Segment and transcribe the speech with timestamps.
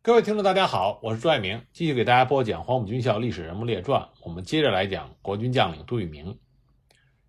[0.00, 4.00] 各位听众，大家好，我是朱爱明，继续给大家播讲《黄埔军校历史人物列传》。
[4.22, 6.38] 我们接着来讲国军将领杜聿明。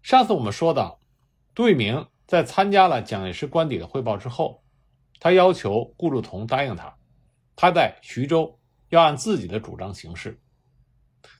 [0.04, 1.02] 上次我们说到，
[1.55, 4.63] 杜聿明在参加了蒋介石官邸的汇报之后，
[5.20, 6.96] 他要求顾祝同答应他，
[7.55, 8.59] 他在徐州
[8.89, 10.39] 要按自己的主张行事。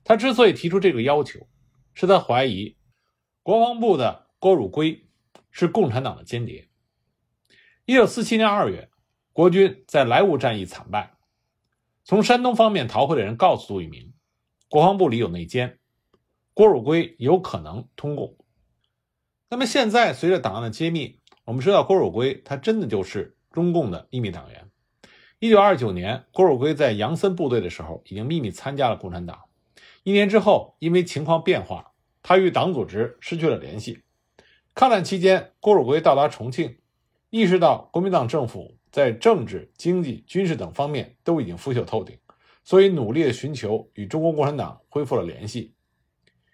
[0.04, 1.48] 他之所以提出这个要求，
[1.93, 2.75] 是他怀疑
[3.43, 5.07] 国防部的郭汝瑰
[5.52, 6.68] 是共产党的间谍。
[7.86, 8.89] 一九四七年二月，
[9.32, 11.14] 国军在莱芜战役惨败。
[12.10, 14.14] 从山东方面逃回的人告诉杜聿明，
[14.68, 15.78] 国防部里有内奸，
[16.56, 18.36] 郭汝瑰有可能通共。
[19.48, 24.72] 那么现在随着档案的揭秘，我们知道郭汝瑰他真的就是中共的秘密党员。
[25.38, 29.42] 一九二九年，郭汝瑰在杨森部队的时候已经秘密参加了共产党。
[30.02, 31.92] 一年之后，因为情况变化，
[32.23, 34.02] 他与党组织失去了联系。
[34.73, 36.80] 抗战期间，郭汝瑰到达重庆，
[37.30, 38.78] 意识到国民党政府。
[38.92, 42.17] 在政治、经济、军事等方面都已经腐朽透顶，
[42.64, 45.76] 所以努力地寻求与中国共产党恢复了联系。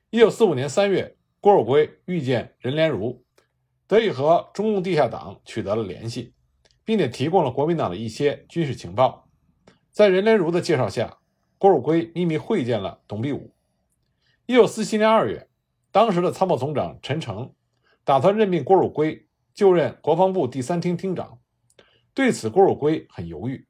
[0.09, 3.23] 一九四五年三月，郭汝瑰遇见任连儒，
[3.88, 6.33] 得以和中共地下党取得了联系，
[6.83, 9.30] 并且提供了国民党的一些军事情报。
[9.91, 11.19] 在任连儒的介绍下，
[11.58, 13.53] 郭汝瑰秘密会见了董必武。
[14.45, 15.47] 一九四七年二月，
[15.91, 17.53] 当时的参谋总长陈诚
[18.03, 21.39] 打算任命郭汝瑰就任国防部第三厅厅长。
[22.16, 23.67] 对此，郭汝瑰很犹豫。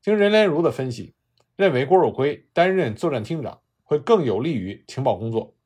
[0.00, 1.14] 经任连儒的分析，
[1.56, 5.56] 认为郭汝瑰担任作战厅长会更有利于情报工作，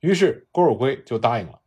[0.00, 1.60] 于是郭汝瑰就答应了。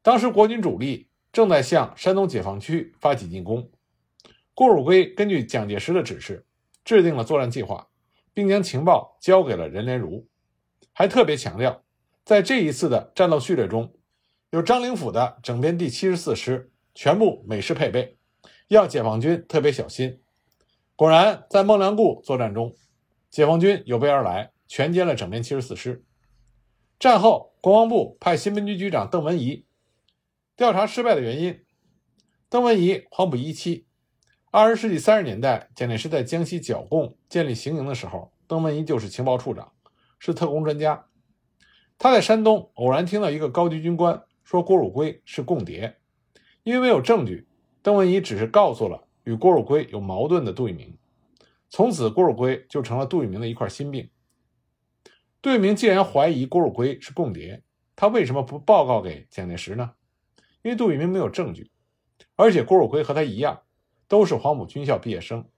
[0.00, 3.70] 当时国军主力正在向山东解放区发起进攻，
[4.54, 6.46] 郭汝瑰根据蒋介石的指示，
[6.82, 7.88] 制定了作战计划，
[8.32, 10.26] 并将情报交给了任连儒，
[10.94, 11.84] 还特别强调，
[12.24, 13.94] 在这一次的战斗序列中，
[14.48, 18.16] 有张灵甫的整编第七十四师，全部美式配备。
[18.70, 20.20] 要解放军特别小心。
[20.94, 22.76] 果然，在孟良崮作战中，
[23.28, 26.04] 解放军有备而来，全歼了整编七十四师。
[26.96, 29.66] 战后，国防部派新闻局局长邓文仪
[30.56, 31.64] 调查失败的原因。
[32.48, 33.88] 邓文仪，黄埔一期。
[34.52, 39.72] 二十世纪三十年代，蒋介石在江西剿共、建立行营的时候，邓文仪就是情报处长，
[40.20, 41.06] 是特工专家。
[41.98, 45.96] 他在山东偶然听到一个高级军官说郭汝瑰是共谍，
[46.62, 47.48] 因为没有证据。
[47.82, 50.98] 邓文仪只是告诉了与郭汝瑰有矛盾的杜聿明，
[51.70, 54.10] 从此郭汝瑰就成了杜聿明的一块心病。
[55.40, 57.62] 杜聿明既然怀疑郭汝瑰是共谍，
[57.96, 59.92] 他为什么不报告给蒋介石呢？
[60.62, 61.70] 因为杜聿明没有证据，
[62.36, 63.62] 而且郭汝瑰和他一样，
[64.06, 65.48] 都是黄埔军校毕业生，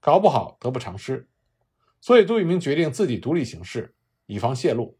[0.00, 1.28] 搞不好得不偿失。
[2.00, 4.96] 所以杜聿明决定自己独立行事，以防泄露。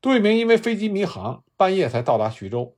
[0.00, 2.76] 杜聿明因为飞机迷航，半夜才到达徐州，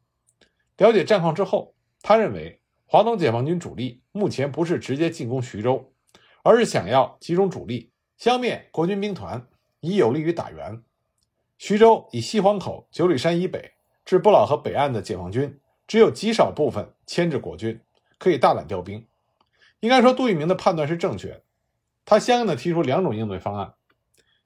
[0.77, 2.62] 了解战况之后，他认为。
[2.93, 5.95] 华东解放军主力目前不是直接进攻徐州，
[6.43, 9.49] 而是想要集中主力消灭国军兵团，
[9.81, 10.83] 以有利于打援。
[11.57, 13.73] 徐州以西黄口、九里山以北
[14.05, 17.81] 至不老河北岸的解放军，只有极少部分牵制国军，
[18.19, 19.07] 可以大胆调兵。
[19.81, 21.43] 应该说，杜聿明的判断是正确的。
[22.05, 23.73] 他相应的提出两种应对方案：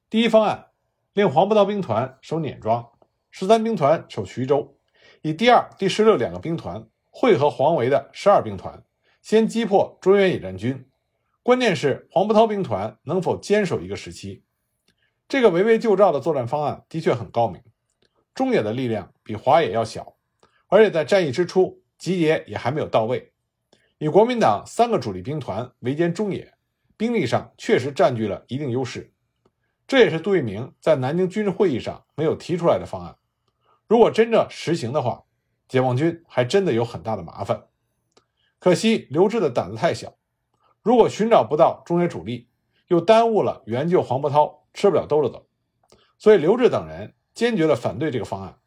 [0.09, 0.67] 第一方案，
[1.15, 2.93] 令黄埔韬兵团守碾庄，
[3.29, 4.79] 十三兵团守徐州，
[5.23, 6.87] 以第二、第十六两个兵团。
[7.19, 8.85] 会合黄维的十二兵团，
[9.23, 10.87] 先击破中原野战军。
[11.43, 14.43] 关键是黄伯韬兵团能否坚守一个时期？
[15.27, 17.63] 这个围魏救赵的作战方案的确很高明。
[18.35, 20.19] 中野的力量比华野要小，
[20.67, 23.33] 而且在战役之初集结也还没有到位。
[23.97, 26.53] 以国民党三个主力兵团围歼中野，
[26.99, 29.11] 兵力上确实占据了一定优势。
[29.87, 33.17] 这也是杜聿明在南京军事会议上没有提出来的方案。
[33.89, 35.25] 如果真正实行的话，
[35.69, 37.67] 解放军还真的有很大的麻烦，
[38.59, 40.17] 可惜刘志的胆子太小。
[40.83, 42.49] 如果寻找不到中原主力，
[42.87, 45.49] 又耽误了援救黄伯韬，吃不了兜着走。
[46.19, 48.59] 所以刘志等人坚决的反对这个方案，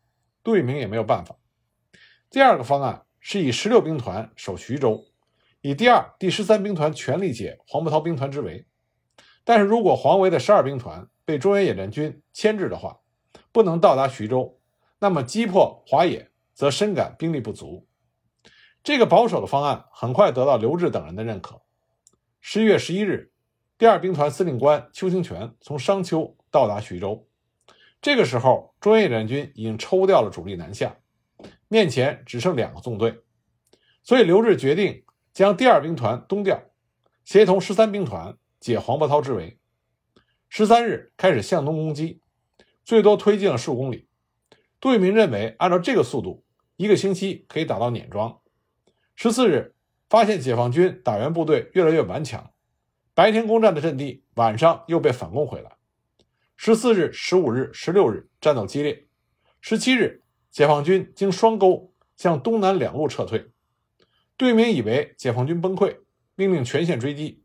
[0.43, 1.37] 杜聿明也没有办法。
[2.29, 5.05] 第二个方案是以十六兵团守徐州，
[5.61, 8.67] 以第二、第十三兵团全力解黄伯韬兵团之围。
[9.45, 12.99] 但是如果黄维的十二兵团被中原野战军牵制的话，
[13.51, 14.59] 不能到达徐州，
[14.99, 16.29] 那么击破华野。
[16.59, 17.87] 则深感兵力不足，
[18.83, 21.61] 这个保守的方案很快得到刘志等人的认可。
[22.41, 23.31] 十一月十一日，
[23.77, 27.29] 第二兵团司令官邱清泉从商丘到达徐州。
[28.01, 30.97] 这个时候，中原野战军已经抽调了主力南下，
[31.69, 33.21] 面前只剩两个纵队，
[34.03, 36.61] 所以刘志决定将第二兵团东调，
[37.23, 39.57] 协同十三兵团解黄伯韬之围。
[40.49, 42.21] 十三日开始向东攻击，
[42.83, 44.09] 最多推进了数公里。
[44.81, 46.43] 杜聿明认为，按照这个速度，
[46.79, 48.39] 一个星期可以打到碾庄。
[49.13, 49.75] 十四日，
[50.07, 52.53] 发现解放军打援部队越来越顽强，
[53.13, 55.75] 白天攻占的阵地，晚上又被反攻回来。
[56.55, 59.07] 十四日、十五日、十六日战斗激烈。
[59.59, 63.51] 十七日，解放军经双沟向东南两路撤退。
[64.37, 65.97] 杜聿明以为解放军崩溃，
[66.35, 67.43] 命令全线追击，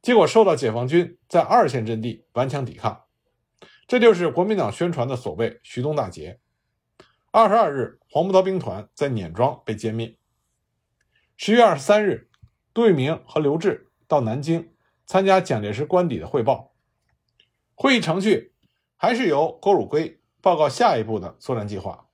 [0.00, 3.02] 结果受到解放军在二线阵地顽强抵抗。
[3.86, 6.40] 这就是国民党宣传的所谓“徐东大捷”。
[7.34, 10.18] 二十二日，黄埔韬兵团在碾庄被歼灭。
[11.38, 12.28] 十月二十三日，
[12.74, 14.74] 杜聿明和刘峙到南京
[15.06, 16.74] 参加蒋介石官邸的汇报。
[17.74, 18.52] 会议程序
[18.96, 22.10] 还是由郭汝瑰报告下一步的作战计划。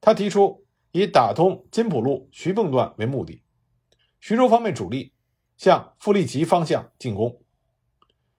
[0.00, 3.42] 他提出以打通金浦路徐蚌段为目的，
[4.20, 5.12] 徐州方面主力
[5.58, 7.42] 向富力集方向进攻，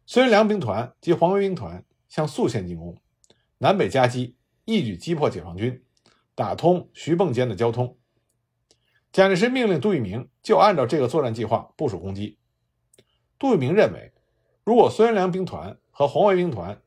[0.07, 2.99] 孙良兵团及黄维兵团向宿县进攻，
[3.59, 5.85] 南北夹击，一举击破解放军，
[6.41, 7.99] 打通徐蚌间的交通。
[9.11, 12.39] 蒋介石命令杜聿明就按照这个作战计划部署攻击。
[13.37, 14.11] 杜聿明认为，
[14.63, 16.81] 如果孙元良兵团和红卫兵团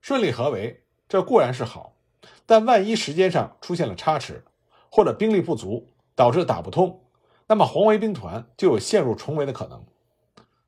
[0.00, 1.96] 顺利合围，这固然是好，
[2.46, 4.44] 但万一时间上出现了差池，
[4.92, 7.02] 或者兵力不足导致打不通，
[7.48, 9.84] 那么红卫兵团就有陷入重围的可能。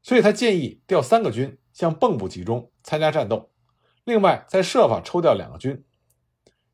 [0.03, 3.50] 所以他建议调三个军向蚌埠集中参加战斗，
[4.03, 5.85] 另外再设法抽调两个军。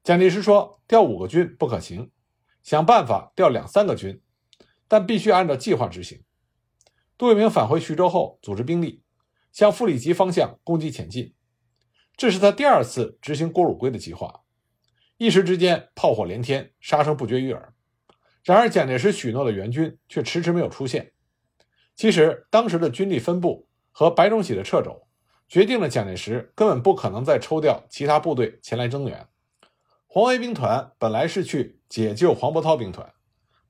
[0.03, 2.11] 蒋介石说调五个军不可行，
[2.63, 4.23] 想办法调两三个军，
[4.87, 6.23] 但必须按照计划执行。
[7.17, 9.03] 杜聿明返回徐州后，组织兵力。
[9.51, 11.35] 向富里集方向攻击前进，
[12.17, 14.43] 这是他第二次执行郭汝瑰的计划。
[15.17, 17.75] 一时之间，炮火连天，杀声不绝于耳。
[18.45, 21.13] 然而，蒋介石许诺的援军却迟迟没有出现。
[21.97, 25.09] 其实，当时的军力分布和白崇禧的掣肘，
[25.49, 29.27] 决定了蒋介石根本不可能再抽调其他部队前来增援。
[30.19, 33.15] 黄维兵团本来是去解救黄伯韬兵团，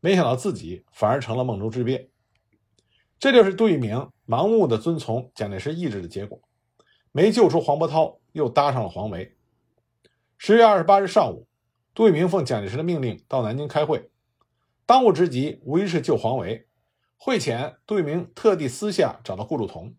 [0.01, 2.11] 没想到自己反而成了梦中之鳖。
[3.19, 6.41] 这就是杜聿明盲目的遵从蒋介石意志的结果，
[7.13, 9.37] 没救出黄伯韬，又搭上了黄维。
[10.39, 11.47] 十月二十八日上午，
[11.93, 14.11] 杜聿明奉蒋介石的命令到南京开会，
[14.87, 16.67] 当务之急无疑是救黄维。
[17.19, 19.95] 会前，杜聿明特地私下找到顾祝同，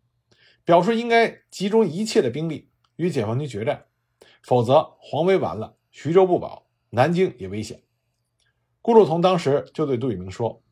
[0.66, 3.86] 表示应该集中一切的兵力与解放军决战，
[4.42, 7.83] 否则黄维完了，徐州不保，南京也危险。
[8.81, 10.63] 顾祝同当时就对杜聿明说。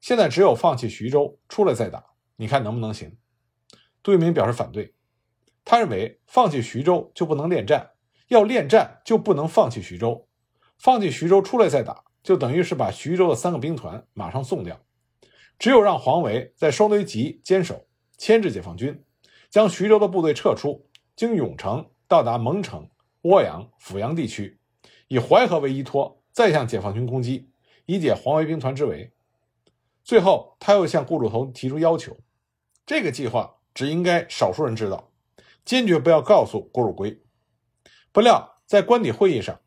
[0.00, 2.04] 现在只有放弃徐州，出来再打，
[2.36, 3.16] 你看能不能行？
[4.02, 4.94] 杜聿明表示反对，
[5.64, 7.90] 他认为放弃徐州就不能恋战，
[8.28, 10.28] 要恋战就不能放弃徐州，
[10.78, 14.80] 放弃徐州出来再打，就等于是把徐州的三个兵团马上送掉。
[15.58, 19.04] 只有让黄维在双堆集坚守，牵制解放军，
[19.50, 22.88] 将徐州的部队撤出，经永城到达蒙城、
[23.22, 24.58] 涡阳、阜阳地区，
[25.08, 27.50] 以淮河为依托，再向解放军攻击，
[27.86, 29.12] 以解黄维兵团之围。
[30.04, 32.16] 最后，他又向顾祝同提出要求，
[32.86, 35.10] 这个计划只应该少数人知道，
[35.64, 37.20] 坚决不要告诉郭汝瑰。
[38.12, 39.60] 不料，在官邸会议上，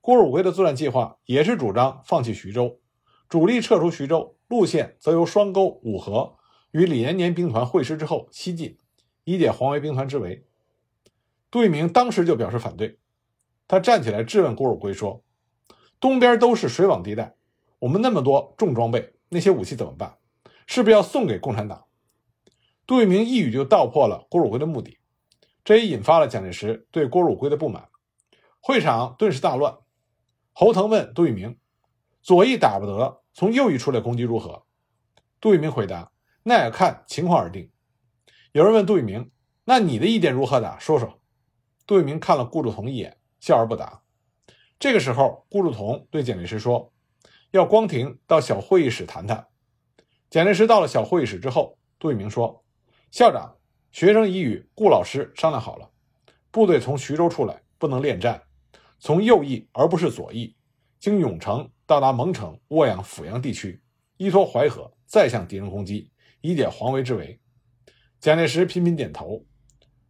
[0.00, 2.80] 郭汝瑰的作战计划也是主张放弃徐州，
[3.28, 6.36] 主力撤出徐州，路线则由双沟、五河
[6.72, 8.76] 与李延年兵团会师之后西进，
[9.24, 10.47] 以解黄维兵团之围。
[11.50, 12.98] 杜聿明当时就表示反对，
[13.66, 15.24] 他站起来质问郭汝瑰说
[15.98, 17.36] ：“东边都是水网地带，
[17.78, 20.16] 我们那么多重装备。”那些武器怎么办？
[20.66, 21.84] 是不是要送给共产党？
[22.86, 24.98] 杜聿明一语就道破了郭汝瑰的目的，
[25.64, 27.88] 这也引发了蒋介石对郭汝瑰的不满。
[28.60, 29.78] 会场顿时大乱。
[30.52, 31.58] 侯腾问杜聿明
[32.22, 34.64] ：“左翼打不得，从右翼出来攻击如何？”
[35.40, 36.10] 杜聿明回答
[36.44, 37.70] ：“那要看情况而定。”
[38.52, 39.30] 有人问杜聿明
[39.64, 40.78] ：“那你的意见如何打？
[40.78, 41.16] 说说。”
[41.88, 44.02] 杜聿明看了顾祝同一眼，笑而不答。
[44.78, 46.92] 这个时候，顾祝同对蒋介石说。
[47.52, 49.46] 要光庭到小会议室谈谈。
[50.28, 52.62] 蒋介石到了小会议室之后，杜聿明说
[53.10, 53.56] ：“校长，
[53.90, 55.90] 学生已与顾老师商量好了，
[56.50, 58.42] 部队从徐州出来不能恋战，
[58.98, 60.54] 从右翼而不是左翼，
[61.00, 63.82] 经永城到达蒙城、涡阳、阜阳地区，
[64.18, 67.40] 依托淮河，再向敌人攻击，以解黄维之围。”
[68.20, 69.42] 蒋介石频频点头。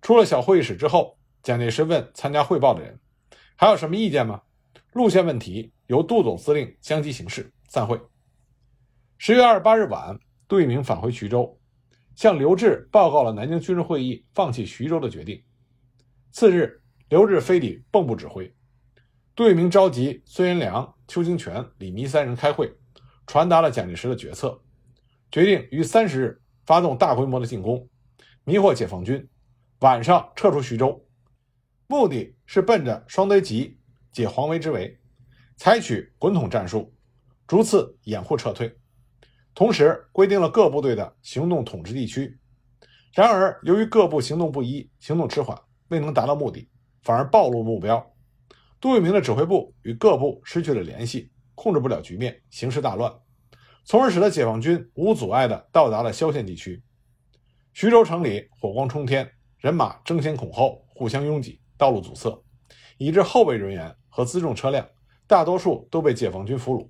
[0.00, 1.17] 出了小会议室之后，
[1.48, 3.00] 蒋介石问参加汇报的人
[3.56, 4.42] ：“还有什么意见吗？”
[4.92, 5.72] 路线问题。
[5.86, 7.50] 由杜总司令相机行事。
[7.68, 7.98] 散会。
[9.16, 11.58] 十月二十八日晚，杜聿明返回徐州，
[12.14, 15.42] 向刘峙报告了南京军事会议放弃徐州的决定。
[16.30, 18.54] 次日，刘峙飞抵蚌埠指挥。
[19.34, 22.70] 杜聿明召集孙元良、邱清泉、李弥三人开会，
[23.26, 24.60] 传达了蒋介石的决策，
[25.32, 27.88] 决定于三十日发动大规模的进攻，
[28.44, 29.26] 迷惑解放军，
[29.78, 31.02] 晚上撤出徐州，
[31.90, 33.78] 目的是奔着双堆集
[34.12, 35.00] 解黄维之围。
[35.56, 36.94] 采取滚筒战术，
[37.46, 38.76] 逐次掩护撤退，
[39.54, 42.38] 同时规定了各部队的行动统治地区。
[43.14, 46.68] 然而，由于各部行动不一，行动迟缓，未能达到目的，
[47.02, 48.14] 反而暴露目标。
[48.78, 53.10] 杜聿明的指挥部与各部失去了联系，控制不了局面，形势大乱，
[53.84, 56.82] 从而使得解放军无阻碍地到达了萧县地区。
[57.72, 62.44] 徐州城里火光冲天，人马争先恐后，互相拥挤，道路阻塞，
[62.98, 64.86] 以致后备人员和辎重车辆
[65.26, 66.88] 大多数都被解放军俘虏。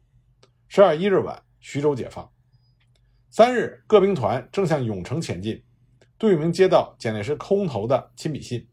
[0.66, 2.28] 十二一日晚，徐州解放。
[3.30, 5.62] 三日，各兵团正向永城前进。
[6.18, 8.66] 杜聿明接到蒋介石空投的亲笔信，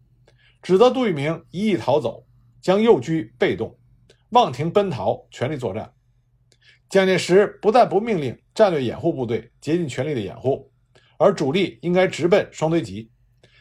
[0.64, 2.26] 指责杜聿明一意逃走，
[2.60, 3.78] 将右居被动，
[4.30, 5.94] 望停奔逃，全力作战。
[6.90, 10.72] 蒋介石不但不命令战略掩护部队竭尽全力的掩护，
[11.18, 13.12] 而主力应该直奔双堆集，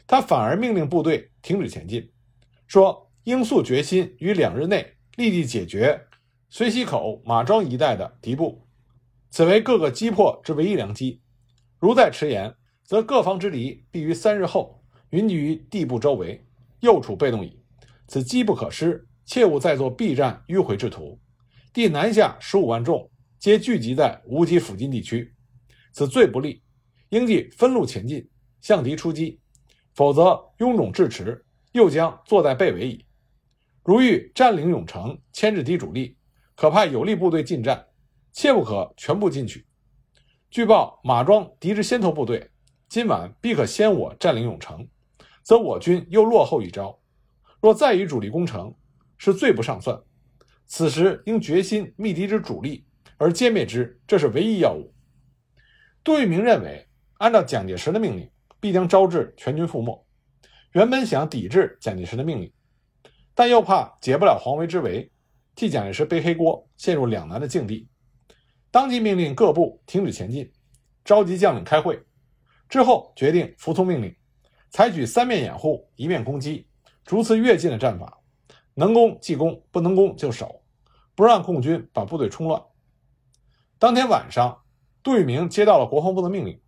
[0.06, 2.10] 他反而命令部队停止前进，
[2.66, 6.00] 说应速决心于两日内立即解决
[6.50, 8.66] 绥溪口、马庄一带的敌部，
[9.30, 11.20] 此为各个击破之唯一良机。
[11.78, 16.44] 如再迟延，则各方之敌必于三日后云集于地部周围，
[16.80, 17.60] 又处被动矣。
[18.06, 21.20] 此机不可失，切勿再作避战迂回之徒。
[21.72, 25.34] 地南下十五万众，皆聚集在无极附近地区，
[25.92, 26.62] 此最不利。
[27.10, 28.28] 应即分路前进，
[28.60, 29.38] 向敌出击，
[29.94, 30.22] 否则
[30.58, 31.43] 臃肿至迟，
[31.74, 33.04] 又将坐在被围矣。
[33.82, 36.16] 如欲占领永城，牵制敌主力，
[36.54, 37.84] 可派有力部队进战，
[38.32, 39.66] 切不可全部进取。
[40.50, 42.48] 据报，马庄敌之先头部队。
[42.88, 44.86] 今晚必可先我占领永城，
[45.42, 46.96] 则我军又落后一招。
[47.60, 48.72] 若再与主力攻城，
[49.18, 50.00] 是罪不上算。
[50.66, 54.94] 此时应决心密敌之主力，而歼灭之，这是唯一要务。
[56.04, 56.88] 杜聿明认为，
[57.18, 60.06] 按照蒋介石的命令，必将招致全军覆没。
[60.74, 62.52] 原本想抵制蒋介石的命令，
[63.32, 65.08] 但又怕解不了黄维之围，
[65.54, 67.88] 替蒋介石背黑锅，陷入两难的境地。
[68.72, 70.52] 当即命令各部停止前进，
[71.04, 72.02] 召集将领开会。
[72.68, 74.12] 之后决定服从命令，
[74.68, 76.66] 采取三面掩护、一面攻击、
[77.04, 78.18] 逐次跃进的战法，
[78.74, 80.60] 能攻即攻，不能攻就守，
[81.14, 82.60] 不让共军把部队冲乱。
[83.78, 84.60] 当天晚上，
[85.04, 86.60] 杜聿明接到了国防部的命令，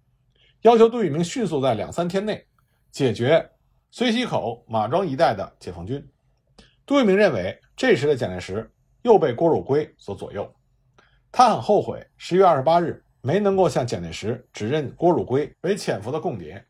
[0.61, 2.47] 要求杜聿明迅速在两三天内
[2.93, 3.51] 解决
[3.93, 6.07] 绥溪口、马庄一带的解放军。
[6.85, 10.55] 杜聿明认为，这时的蒋介石又被郭汝瑰所左右，
[11.33, 13.03] 他很后悔十月二十八日。
[13.23, 16.65] 没能够向蒋介石指认郭汝瑰为潜伏的共谍，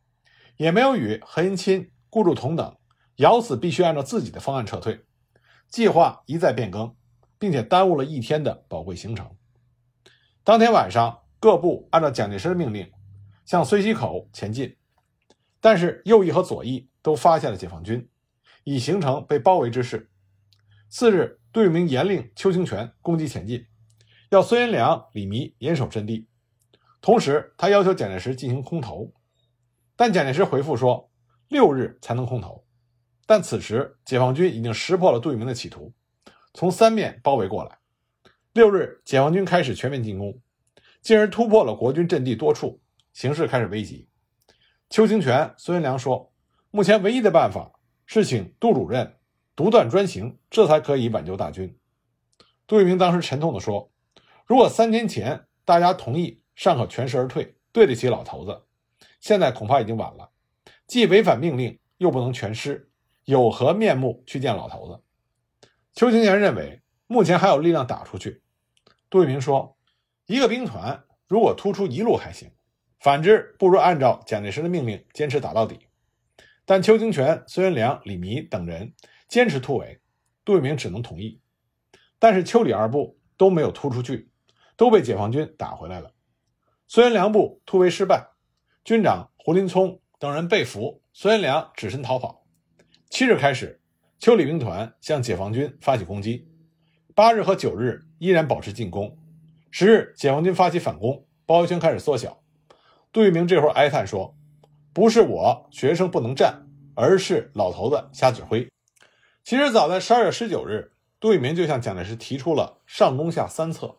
[0.56, 2.74] 也没有与何应钦、顾祝同等
[3.16, 5.04] 咬死必须按照自己的方案撤退，
[5.68, 6.96] 计划一再变更，
[7.38, 9.36] 并且耽误了一天的宝贵行程。
[10.42, 12.90] 当天晚上，各部按照蒋介石的命令
[13.44, 14.74] 向绥溪口前进，
[15.60, 18.10] 但是右翼和左翼都发现了解放军，
[18.64, 20.10] 已形成被包围之势。
[20.88, 23.64] 次日，杜聿明严令邱清泉攻击前进，
[24.30, 26.26] 要孙元良、李弥严守阵地。
[27.00, 29.14] 同时，他要求蒋介石进行空投，
[29.94, 31.08] 但蒋介石回复说
[31.46, 32.66] 六日才能空投。
[33.24, 35.94] 但此时，解放军已经识破了杜聿明的企图，
[36.54, 37.78] 从三面包围过来。
[38.52, 40.40] 六日，解放军开始全面进攻，
[41.02, 42.80] 进而突破了国军阵地多处，
[43.12, 44.08] 形势开始危急。
[44.90, 46.32] 邱清泉、孙元良说
[46.76, 47.72] ：“目前唯一的办法
[48.04, 49.16] 是请杜主任
[49.56, 51.78] 独断专行，这才可以挽救大军。”
[52.68, 53.90] 杜聿明当时沉痛地说
[54.44, 58.62] ：“如果三天前大家同意。”尚可全身而退，对得起老头子。
[59.20, 60.30] 现在恐怕已经晚了，
[60.86, 62.90] 既违反命令，又不能全失，
[63.24, 65.02] 有何面目去见老头子？
[65.94, 68.42] 邱清泉认为，目前还有力量打出去。
[69.10, 69.76] 杜聿明说
[70.26, 72.50] ：“一个兵团如果突出一路还行，
[73.00, 75.80] 反之，不如按照蒋介石的命令坚持打到底。”
[76.66, 78.92] 但邱清泉、孙元良、李弥等人
[79.28, 80.00] 坚持突围，
[80.44, 81.40] 杜聿明只能同意。
[82.18, 84.28] 但是邱李二部都没有突出去，
[84.76, 86.12] 都被解放军打回来了。
[86.88, 88.28] 孙元良部突围失败，
[88.84, 92.44] 军长胡林聪等人被俘，孙元良只身逃跑。
[93.08, 93.80] 七日开始，
[94.18, 96.48] 邱李兵团向解放军发起攻击，
[97.14, 99.16] 八日和九日依然保持进攻。
[99.70, 102.42] 十日，解放军发起反攻，包围圈开始缩小。
[103.12, 104.36] 杜聿明这会儿哀叹说
[104.96, 108.66] ：“不是我学生不能站，而是老头子瞎指挥。”
[109.44, 113.98] 其实早在十二月十九日，杜聿明就向蒋介石提出了上中下三策，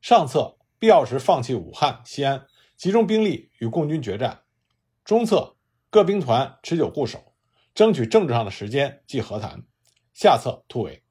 [0.00, 0.56] 上策。
[0.78, 2.46] 必要时放弃武汉、西安，
[2.76, 4.44] 集中兵力与共军决战；
[5.04, 5.56] 中策
[5.90, 7.34] 各兵团持久固守，
[7.74, 9.58] 争取政治上的时间即和谈；
[10.14, 11.02] 下策突围。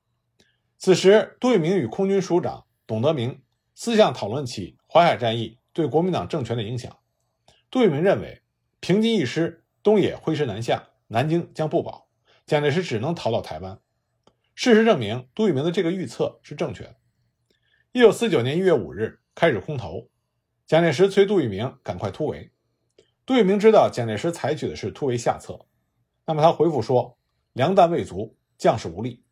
[0.78, 3.44] 此时，杜聿明与空军署长董德明
[3.76, 6.98] 私下讨论起淮海战役对国民党政权的影响。
[7.70, 8.42] 杜聿明认为，
[8.80, 12.10] 平津一失，东野挥师南下，南京将不保，
[12.46, 13.80] 蒋介石只能逃到台湾。
[14.56, 16.96] 事实证明，杜聿明的这个预测是正确的。
[17.92, 19.20] 一九四九年一月五日。
[19.36, 20.10] 开始空投，
[20.66, 22.52] 蒋介石催杜聿明赶快突围。
[23.26, 25.66] 杜聿明知道蒋介石采取的是突围下策，
[26.26, 27.18] 那么他回复说
[27.54, 29.24] ：“粮弹未足，将士无力。”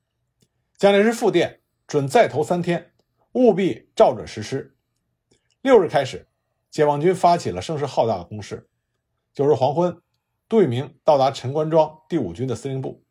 [0.77, 2.93] 蒋介石复电准再投三天，
[3.33, 4.77] 务必照着实施。
[5.61, 6.29] 六日开始，
[6.69, 8.69] 解放军发起了声势浩大的攻势。
[9.37, 10.01] 九日黄昏，
[10.49, 13.03] 杜聿明到达陈官庄第五军的司令部，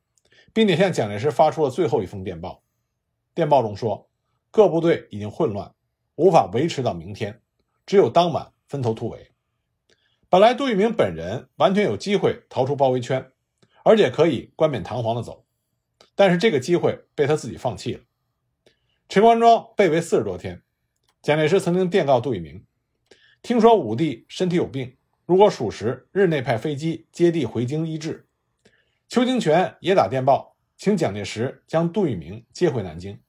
[0.53, 2.65] 并且向蒋介石发出了最后一封电报。
[3.33, 4.11] 电报中说，
[4.51, 5.73] 各部队已经混乱，
[6.17, 7.41] 无法维持到明天，
[7.87, 9.31] 只有当晚分头突围。
[10.29, 13.31] 本来杜聿明本人完全有机会逃出包围圈，
[13.85, 15.47] 而且可以冠冕堂皇的走，
[16.17, 18.01] 但是这个机会被他自己放弃了。
[19.09, 20.61] 陈官庄被围四十多天，
[21.23, 22.67] 蒋介石曾经电告杜聿明，
[23.43, 24.97] 听说武帝身体有病。
[25.27, 28.29] 如果属实，日内派飞机接地回京医治。
[29.09, 33.21] 邱清泉也打电报，请蒋介石将杜聿明接回南京。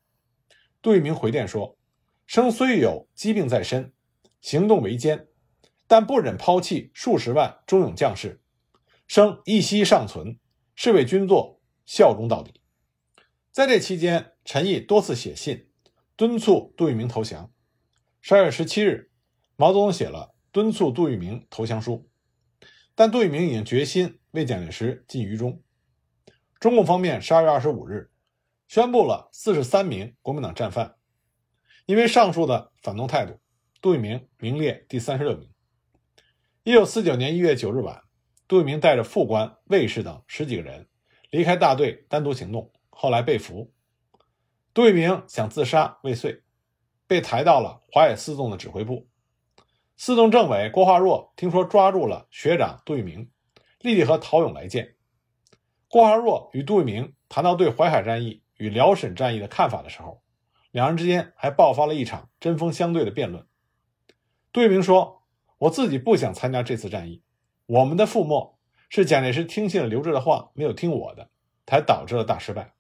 [0.80, 1.76] 杜聿明回电说
[2.28, 3.94] ：“生虽有疾病在身，
[4.42, 5.28] 行动维艰，
[5.88, 8.40] 但不忍抛弃数十万忠勇将士。
[9.08, 10.38] 生一息尚存，
[10.76, 12.62] 是为军座，效忠到底。”
[13.52, 15.68] 在这期间，陈毅多次写信
[16.16, 17.52] 敦促杜聿明投降。
[18.22, 19.10] 十二月十七日，
[19.56, 20.36] 毛泽东写了。
[20.58, 22.10] 敦促杜聿明投降书，
[22.96, 25.62] 但杜聿明已经决心为蒋介石尽于衷。
[26.60, 28.10] 中共方面十二月二十五日
[28.68, 30.96] 宣布了四十三名国民党战犯，
[31.86, 33.40] 因为上述的反动态度，
[33.82, 35.48] 杜聿明名列第三十六名。
[36.64, 38.02] 一九四九年一月九日晚，
[38.48, 40.88] 杜聿明带着副官、卫士等十几个人
[41.30, 43.72] 离开大队，单独行动，后来被俘。
[44.74, 46.42] 杜聿明想自杀未遂，
[47.06, 49.08] 被抬到了华野四纵的指挥部。
[50.00, 53.32] 四纵政委郭化若听说抓住了学长杜聿明，
[53.82, 54.96] 立即和陶勇来见。
[55.90, 60.22] 郭化若与杜聿明谈到对淮海战役与辽沈战役的看法的时候，
[60.70, 63.48] 两人之间还爆发了一场针锋相对的辩论。
[64.54, 65.24] 杜聿明说
[65.58, 67.24] ：“我自己不想参加这次战役，
[67.66, 71.32] 我们的覆没是蒋介石听信了刘峙的话，没有听我的，
[71.66, 72.76] 才导致了大失败。”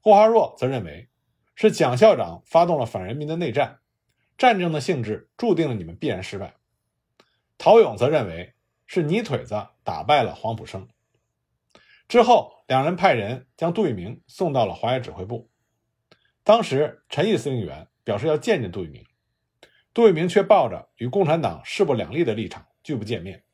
[0.00, 1.08] 郭化若则认为
[1.56, 3.80] 是蒋校长发动了反人民的内战。
[4.38, 6.54] 战争的性质注定了你们必然失败。
[7.58, 8.54] 陶勇则认为
[8.86, 10.88] 是泥腿子打败了黄埔生。
[12.06, 15.50] 之后，两人派人将杜聿明送到了华野指挥部。
[16.44, 19.04] 当时，陈毅司令员表示要见见杜聿明，
[19.92, 23.44] 杜聿明却抱着与共产党势不两立的立场，拒不见面。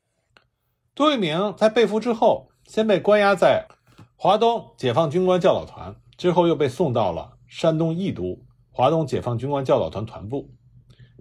[0.94, 3.66] 杜聿明在被俘之后，先被关押在
[4.14, 10.54] 华东解放军官教导团，之后又被送到了山东义都华东解放军官教导团团部。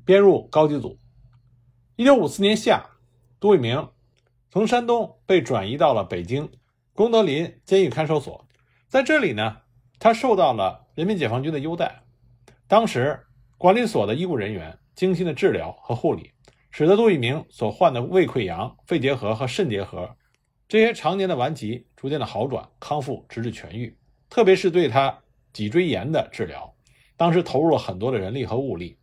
[0.05, 0.99] 编入高级组。
[1.95, 2.85] 一九五四年夏，
[3.39, 3.89] 杜聿明
[4.49, 6.49] 从山东被转移到了北京
[6.93, 8.47] 功德林监狱看守所，
[8.87, 9.57] 在这里呢，
[9.99, 12.03] 他受到了人民解放军的优待。
[12.67, 13.19] 当时
[13.57, 16.31] 管理所的医务人员精心的治疗和护理，
[16.71, 20.15] 使得杜聿明所患的胃溃疡、肺结核和肾结核
[20.67, 23.95] 这些常年的顽疾逐渐的好转康复，直至痊愈。
[24.29, 25.17] 特别是对他
[25.53, 26.73] 脊椎炎的治疗，
[27.15, 28.97] 当时投入了很多的人力和物力。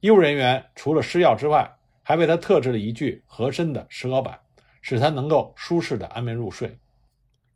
[0.00, 4.40] 医务人员除了施药之外，还为他特制了一具合身的石膏板，
[4.80, 6.78] 使他能够舒适的安眠入睡。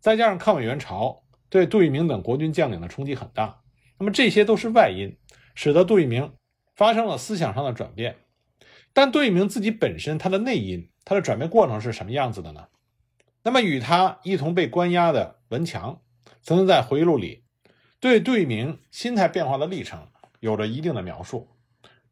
[0.00, 3.60] 再加上抗美援朝对杜聿明等国军将领的冲击很大，
[3.98, 5.16] 那么这些都是外因，
[5.54, 6.32] 使得杜聿明
[6.74, 8.16] 发生了思想上的转变。
[8.92, 12.66] 但杜聿明自己本身他的内因，他的转变过程是什么样子的呢？
[13.44, 16.00] 那么与他一同被关押的文强，
[16.42, 17.44] 曾经在回忆录里
[18.00, 20.08] 对杜聿明心态变化的历程
[20.40, 21.48] 有着一定的描述。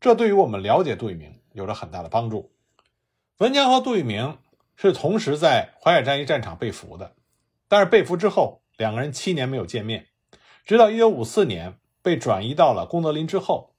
[0.00, 2.54] 这对于我们了解杜聿明有着很大的帮助。
[3.36, 4.38] 文强和杜聿明
[4.74, 7.14] 是同时在淮海战役战场被俘的，
[7.68, 10.08] 但是被俘之后，两个人七年没有见面，
[10.64, 13.74] 直到1954年被转移到了功德林之后，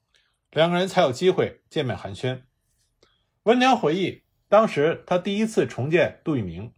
[0.51, 2.43] 两个人才有机会见面寒暄。
[3.43, 6.71] 文强回忆，当时他第一次重见杜聿明，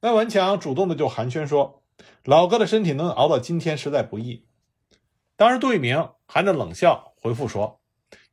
[0.00, 1.82] 那文强主动的就寒暄说
[2.22, 4.46] ：“老哥的身体能熬到今天实在不易。”
[5.34, 7.80] 当时杜聿明含着冷笑回复说。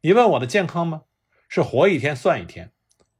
[0.05, 1.05] 你问我的健康吗？
[1.49, 2.71] 是活一天算一天。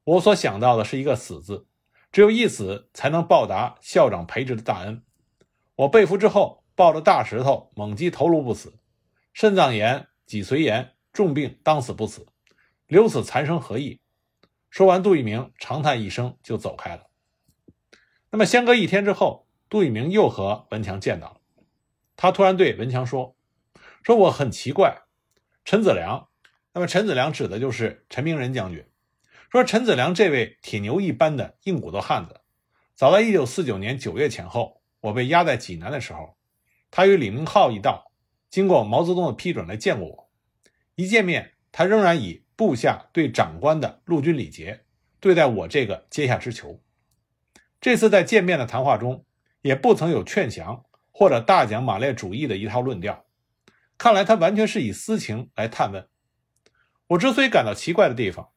[0.04, 1.66] 我所想到的是一个死字，
[2.12, 5.04] 只有一死才能报答校长培植的大恩。
[5.78, 8.78] 我被俘之后，抱着大石头猛击头颅不死，
[9.34, 12.28] 肾脏炎、脊髓炎，重病当死不死，
[12.86, 14.00] 留此残生何益？
[14.70, 17.08] 说完，杜聿明长叹一声就走开了。
[18.30, 21.38] 那么，相隔一天之后，杜聿明又和文强见到了。
[22.16, 23.36] 他突然对文强说
[24.06, 25.02] ：“说我很奇怪，
[25.64, 26.28] 陈子良。”
[26.76, 28.86] 那么陈子良指的就是陈明仁将军，
[29.50, 32.42] 说陈子良这位铁牛一般的硬骨头汉子，
[32.94, 36.36] 早在一九四九年九月前后，我被押在济南的时候，
[36.92, 38.12] 他与李明浩一道，
[38.50, 40.30] 经过毛泽东的批准来见过我。
[40.96, 44.84] 一见面，他仍然以部下对长官的陆军礼节
[45.22, 46.84] 对待我这个阶下之囚。
[47.80, 49.26] 这次在见面的谈话中，
[49.62, 50.84] 也不曾有劝降
[51.14, 53.26] 或者大讲马列主义的一套论调。
[53.98, 56.06] 看来他完全是以私情来探问。
[57.08, 58.50] 我之所以感到奇怪的地方，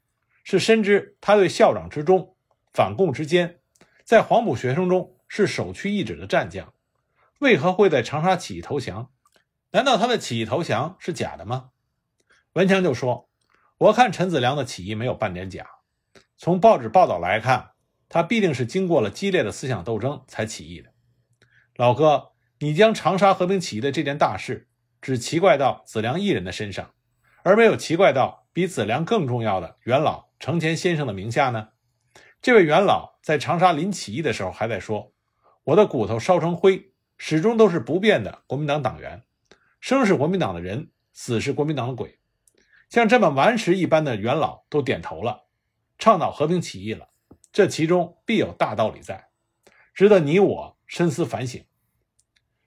[0.43, 2.37] 是深知他对校长之忠、
[2.73, 3.61] 反共之坚，
[4.05, 6.73] 在黄埔学生中是首屈一指的战将，
[7.41, 9.11] 为何会在长沙起义投降？
[9.73, 11.71] 难道他的起义投降是假的吗？
[12.55, 13.29] 文强就说
[13.77, 15.67] ：“我看陈子良的起义没有半点假，
[16.39, 17.73] 从报纸报道来看，
[18.09, 20.91] 他必定是经过了激烈的思想斗争才起义的。
[21.77, 24.69] 老哥，你将长沙和平起义的这件大事，
[25.03, 26.95] 只奇怪到子良一人的身上，
[27.45, 31.69] 而没有奇怪到比子良更重要的元老程前先生的名下呢？
[32.41, 35.13] 这位元老在长沙临起义的时候还在说
[35.65, 39.25] ：‘我的骨头烧成灰，始终都是不变的国民党党员。’”
[39.81, 42.19] 生是国民党的人，死是国民党的鬼。
[42.91, 45.47] 像这么顽石一般的元老都点头了，
[45.99, 47.11] 倡导和平起义了，
[47.53, 49.29] 这其中必有大道理在，
[49.95, 51.65] 值得你我深思反省。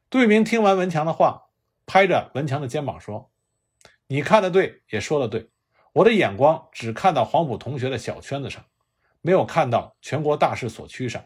[0.10, 1.50] 杜聿明听完文强的话，
[1.86, 3.30] 拍着文强的肩膀说
[4.08, 5.50] ：“你看的对，也说的对。
[5.93, 8.65] 我的眼光只看到黄埔同学的小圈子上，
[9.21, 11.25] 没有看到全国大势所趋上。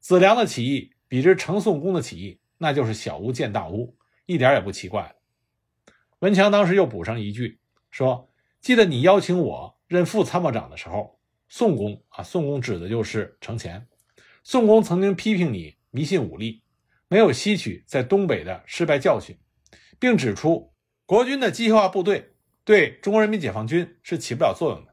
[0.00, 3.96] 子良的起义比之程宋公的起义，那就是小巫见大巫。”
[4.26, 5.14] 一点也不奇怪。
[6.18, 7.60] 文强当时又补上一句，
[7.92, 8.28] 说
[8.60, 13.86] ：“记得你邀请我任副参谋长的时候，宋公啊，宋公指的就是程潜。
[14.42, 16.64] 宋公曾经批评你迷信武力，
[17.06, 19.38] 没有吸取在东北的失败教训，
[20.00, 20.72] 并指出
[21.04, 22.34] 国军的机械化部队
[22.66, 24.92] 对中国人民解放军是起不了作用的。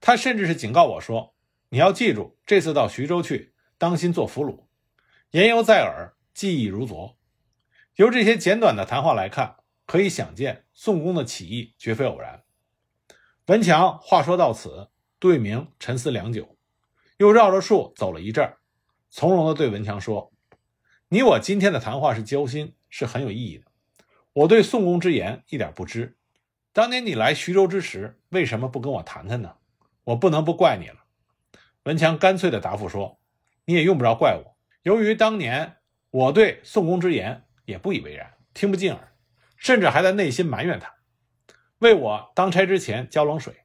[0.00, 1.34] 他甚至是警告我说：
[1.68, 4.64] 你要记住，这次到徐州去，当心做俘虏。
[5.32, 7.18] 言犹在耳，记忆如昨。”
[7.96, 12.42] 由这些简短的谈话来看，可以想见宋公的起义绝非偶然。
[13.48, 14.88] 文强话说到此，
[15.20, 16.56] 杜聿明沉思良久，
[17.18, 18.50] 又绕着树走了一阵，
[19.10, 20.32] 从容地对文强说
[21.08, 23.66] ：“你我今天的谈话是交心，是很有意义的。
[24.32, 26.16] 我对宋公之言一点不知。
[26.74, 29.54] 当年你来徐州之时，为什么不跟我谈谈呢？
[30.04, 31.04] 我不能不怪你了。”
[31.84, 33.18] 文强干脆地答复说
[33.64, 34.56] ：“你也用不着怪我。
[34.82, 35.76] 由于当年
[36.10, 39.14] 我对宋公之言。”也不以为然，听不进耳，
[39.56, 40.96] 甚至还在内心埋怨他，
[41.78, 43.64] 为我当差之前浇冷水。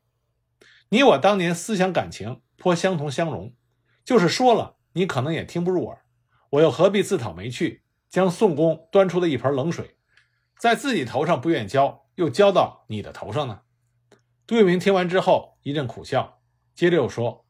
[0.88, 3.54] 你我当年思想感情颇相同相融，
[4.06, 6.06] 就是说了，你可能也听不入耳。
[6.52, 9.98] 我又何必自讨没趣，将宋公端出的一盆冷水，
[10.58, 13.62] 在自己头上不愿浇，又浇到你的头上呢？
[14.46, 16.42] 杜聿明听完之后一阵苦笑，
[16.76, 17.46] 接着又说：“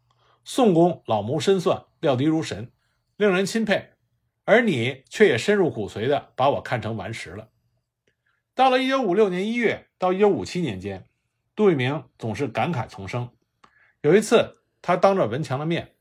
[0.45, 2.71] 宋公老谋深算，料敌如神，
[3.17, 3.93] 令人钦佩。”
[4.45, 7.49] 而你却也深入骨髓的把我看成顽石了。
[8.53, 11.10] 到了一九五六年一月到一九五七年间，
[11.55, 13.32] 杜聿明总是感慨丛生。
[14.01, 15.95] 有一次，他当着文强的面，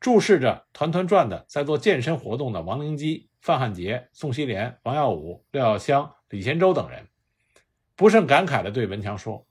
[0.00, 7.08] 注视着团团转的在做健身活动的王灵基、范汉杰、宋希濂、王耀武、廖耀湘、李先洲等人，
[7.96, 9.46] 不胜感慨地对文强说：“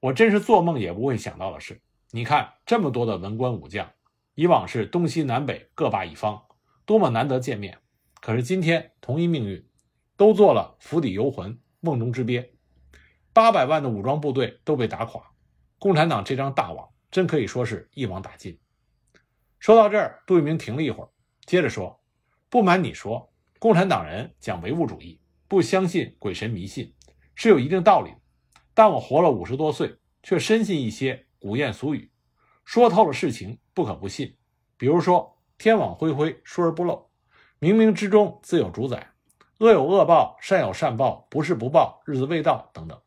[0.00, 1.80] 我真是做梦也不会想到的事。
[2.10, 3.90] 你看，这么多的文官武将，
[4.34, 6.42] 以往是东西南北各霸一方。”
[6.86, 7.78] 多么难得见面，
[8.20, 9.64] 可是今天同一命运，
[10.16, 12.52] 都做了釜底游魂、梦中之鳖。
[13.32, 15.22] 八百万的武装部队都被打垮，
[15.78, 18.58] 共产党这张大网真可以说是一网打尽。
[19.60, 21.08] 说到这儿，杜聿明停了一会儿，
[21.46, 22.00] 接着说
[22.50, 26.92] ：“不瞒你说，共产党人讲唯物主义，不相信鬼神迷信，
[27.40, 28.12] 是有一定道理。
[28.74, 32.12] 但我活了五十多岁，却深信一些古谚俗语，
[32.64, 34.36] 说透了事情，不可不信。
[34.76, 37.10] 比如说。”天网恢恢，疏而不漏，
[37.60, 39.12] 冥冥之中自有主宰，
[39.58, 42.98] 恶有恶报，善有善报，不是不报，日子未到，等等，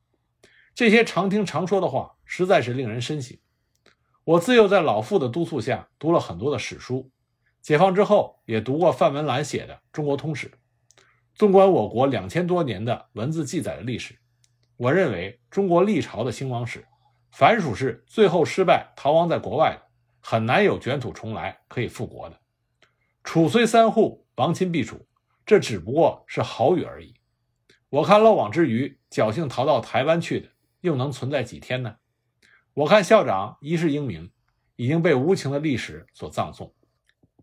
[0.76, 3.36] 这些常听常说的话，实在是令人深省。
[4.24, 7.10] 我自幼在老父的督促下读了很多的史书，
[7.60, 10.48] 解放之后也读过范文澜写的《中国通史》。
[11.34, 14.20] 纵观我国两千多年的文字记载的历史，
[14.78, 16.86] 我认为中国历朝的兴亡史，
[17.32, 19.82] 凡属是最后失败逃亡在国外的，
[20.20, 22.40] 很难有卷土重来可以复国的。
[23.24, 25.08] 楚虽三户，亡秦必楚，
[25.46, 27.14] 这只不过是好语而已。
[27.90, 30.50] 我看漏网之鱼侥幸逃到台湾去的，
[30.82, 31.98] 又能存在几天呢？
[32.74, 34.32] 我看校长一世英名，
[34.76, 36.74] 已经被无情的历史所葬送。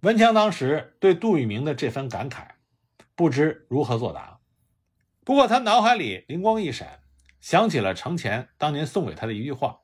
[0.03, 2.49] 文强当时对杜聿明的这番感慨，
[3.15, 4.41] 不知如何作答。
[5.25, 7.00] 不过他脑海里灵光一闪，
[7.41, 9.81] 想起了程潜当年送给他的一句话，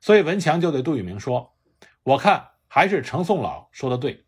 [0.00, 1.54] 所以文强就对杜聿明说
[2.04, 4.26] ：“我看还是程宋老说的对。”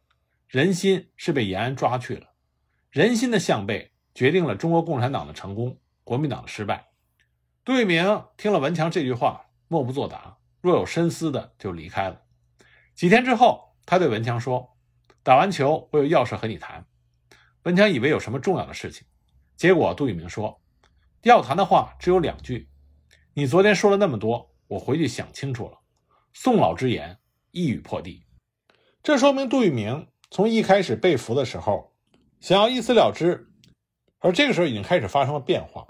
[0.49, 2.35] 人心是被延安抓去了，
[2.91, 6.91] 人心的向背决定了中国共产党的成功，国民党的失败。
[7.65, 12.21] 杜聿明听了文强这句话，默不作答，若有深思的就离开了。
[12.95, 14.77] 几天之后，他对文强说
[15.25, 16.85] ：“打完球，我有要事和你谈。”
[17.65, 19.07] 文强以为有什么重要的事情，
[19.57, 20.61] 结果杜聿明说
[21.23, 22.69] ：“要谈的话只有两句。
[23.35, 25.79] 你昨天说了那么多，我回去想清楚了。
[26.33, 27.19] 宋老之言
[27.51, 28.25] 一语破地。”
[29.03, 31.93] 这说明杜聿明从一开始被俘的时候
[32.41, 33.51] 想要一死了之，
[34.19, 35.87] 而这个时候已经开始发生了变化。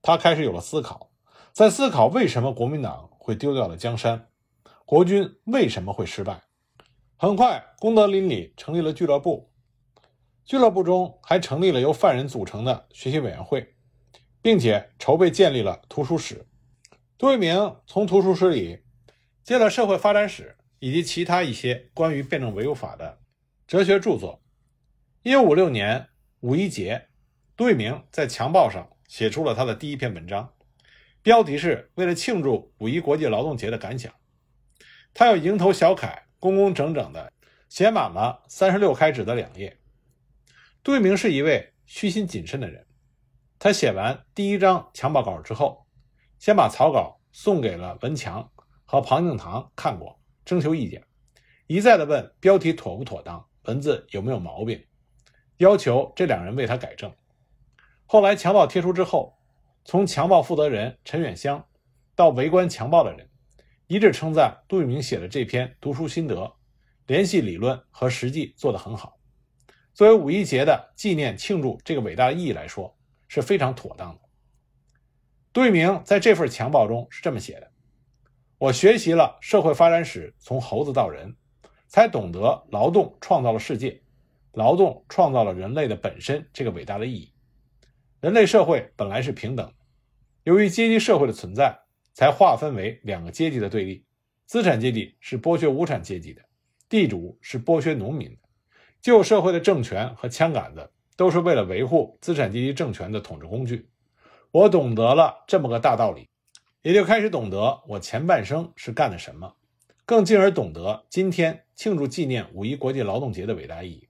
[0.00, 1.10] 他开始有了思考，
[1.52, 4.28] 在思考为什么国民党会丢掉了江山，
[4.84, 6.42] 国军为什么会失败。
[7.16, 9.52] 很快，功德林里成立了俱乐部。
[10.44, 13.76] 俱乐部中还成立了由犯人组成的学习委员会，
[14.42, 16.44] 并且筹备建立了图书室。
[17.16, 18.80] 杜聿明从图书室里
[19.44, 23.20] 借了《社会发展史》以及其他一些关于辩证唯物法的
[23.68, 24.42] 哲学著作。
[25.22, 26.08] 1956年
[26.40, 27.06] 五一节，
[27.56, 30.52] 杜聿明在《强报》上写出了他的第一篇文章，
[31.22, 34.12] 标题是为了庆祝五一国际劳动节的感想。
[35.14, 37.32] 他用蝇头小楷，工工整整地
[37.68, 39.78] 写满了三十六开纸的两页。
[40.82, 42.84] 杜聿明是一位虚心谨慎的人。
[43.64, 45.86] 他写完第一张强报稿之后，
[46.40, 48.50] 先把草稿送给了文强
[48.84, 51.04] 和庞敬堂看过，征求意见，
[51.68, 54.84] 一再的问标题妥不妥当，文字有没有毛病，
[55.58, 57.14] 要求这两人为他改正。
[58.04, 59.38] 后来强报贴出之后，
[59.84, 61.64] 从强报负责人陈远香
[62.16, 63.30] 到围观强报的人，
[63.86, 66.52] 一致称赞杜聿明写的这篇读书心得，
[67.06, 69.20] 联系理论和实际做得很好。
[69.94, 72.98] 作为五一节的纪念庆祝这个伟大的意义来说，
[73.32, 74.20] 是非常妥当的。
[75.54, 77.70] 杜聿明在这份强报中是这么写的
[78.58, 81.34] ：“我学习了社会发展史，从猴子到人，
[81.88, 84.02] 才懂得劳动创造了世界，
[84.52, 87.32] 劳动创造了人类的本身这个伟大的意义。
[88.20, 89.72] 人类社会本来是平等，
[90.42, 91.80] 由于阶级社会的存在，
[92.12, 94.04] 才划分为两个阶级的对立：
[94.44, 96.42] 资产阶级是剥削无产阶级的，
[96.86, 98.36] 地主是剥削农民的。”
[99.00, 103.88] 旧社会的政权和枪杆子都是为了维护资产阶级政权的统治工具。
[104.50, 106.28] 我懂得了这么个大道理，
[106.82, 109.54] 也就开始懂得我前半生是干的什么，
[110.04, 114.08] 更进而懂得今天庆祝纪念五一国际劳动节的伟大意义。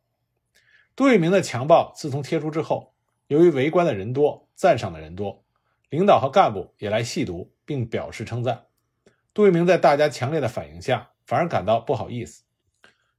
[0.96, 2.94] 杜聿明的强报自从贴出之后，
[3.28, 5.44] 由于围观的人多，赞赏的人多，
[5.90, 8.66] 领导和干部也来细读并表示称赞。
[9.32, 12.42] 杜聿明在大家强烈的反应下，反而感到不好意思。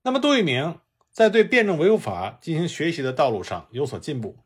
[0.01, 0.79] 那么，杜聿明。
[1.13, 4.39] 在对辩证唯物法进行学习的道路上有所进步。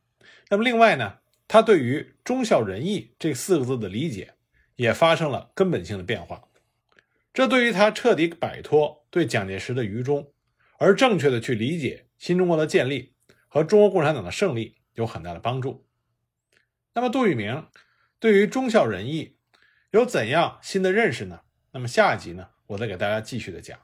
[0.49, 4.33] 那么，另外呢，他对于忠孝仁义这四个字的理解
[4.75, 6.43] 也发生了根本性的变化。
[7.33, 10.33] 这对于他彻底摆脱对蒋介石的愚忠，
[10.77, 13.13] 而正确的去理解新中国的建立
[13.47, 15.87] 和中国共产党的胜利有很大的帮助。
[16.93, 17.65] 那么，杜聿明
[18.19, 19.37] 对于忠孝仁义
[19.91, 21.41] 有怎样新的认识呢？
[21.71, 23.79] 那么下一集呢，我再给大家继续的讲。